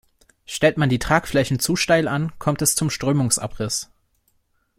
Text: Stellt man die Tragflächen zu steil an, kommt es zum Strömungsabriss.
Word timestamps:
Stellt 0.47 0.79
man 0.79 0.89
die 0.89 0.97
Tragflächen 0.97 1.59
zu 1.59 1.75
steil 1.75 2.07
an, 2.07 2.31
kommt 2.39 2.63
es 2.63 2.73
zum 2.75 2.89
Strömungsabriss. 2.89 3.91